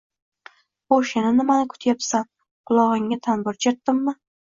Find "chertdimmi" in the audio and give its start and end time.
3.67-4.15